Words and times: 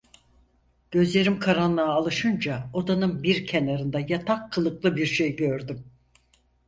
Gözlerim 0.91 1.39
karanlığa 1.39 1.93
alışınca 1.93 2.69
odanın 2.73 3.23
bir 3.23 3.47
kenarında 3.47 3.99
yatak 3.99 4.51
kılıklı 4.51 4.95
bir 4.95 5.05
şey 5.05 5.35
gördüm. 5.35 5.85